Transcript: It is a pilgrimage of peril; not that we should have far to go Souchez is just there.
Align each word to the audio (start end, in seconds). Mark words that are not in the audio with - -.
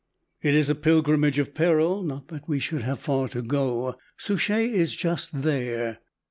It 0.41 0.55
is 0.55 0.67
a 0.67 0.73
pilgrimage 0.73 1.37
of 1.37 1.53
peril; 1.53 2.01
not 2.01 2.29
that 2.29 2.47
we 2.49 2.57
should 2.57 2.81
have 2.81 2.99
far 2.99 3.27
to 3.29 3.43
go 3.43 3.95
Souchez 4.17 4.65
is 4.73 4.95
just 4.95 5.43
there. 5.43 5.99